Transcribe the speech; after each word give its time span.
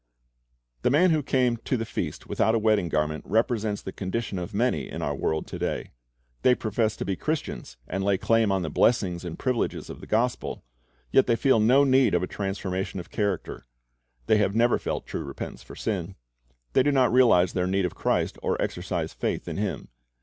The 0.81 0.89
man 0.89 1.11
who 1.11 1.21
came 1.21 1.57
to 1.57 1.77
the 1.77 1.85
feast 1.85 2.25
without 2.25 2.55
a 2.55 2.57
wedding 2.57 2.89
garment 2.89 3.23
represents 3.23 3.83
the 3.83 3.91
condition 3.91 4.39
of 4.39 4.51
many 4.51 4.89
in 4.89 5.03
our 5.03 5.13
world 5.13 5.45
to 5.45 5.59
day. 5.59 5.91
They 6.41 6.55
profess 6.55 6.95
to 6.95 7.05
be 7.05 7.15
Christians, 7.15 7.77
and 7.87 8.03
lay 8.03 8.17
claim 8.17 8.49
to 8.49 8.57
the 8.61 8.71
blessings 8.71 9.23
and 9.23 9.37
privileges 9.37 9.91
of 9.91 10.01
the 10.01 10.07
gospel; 10.07 10.63
yet 11.11 11.27
they 11.27 11.35
feel 11.35 11.59
no 11.59 11.83
need 11.83 12.15
of 12.15 12.23
a 12.23 12.27
transformation 12.27 12.99
of 12.99 13.11
character. 13.11 13.67
The} 14.25 14.37
have 14.39 14.55
never 14.55 14.79
felt 14.79 15.05
true 15.05 15.23
repentance 15.23 15.61
for 15.61 15.75
sin. 15.75 16.15
They 16.73 16.81
do 16.81 16.91
not 16.91 17.13
realize 17.13 17.53
their 17.53 17.67
need 17.67 17.85
of 17.85 17.93
Christ 17.93 18.39
or 18.41 18.59
exercise 18.59 19.13
faith 19.13 19.47
in 19.47 19.57
Him. 19.57 19.89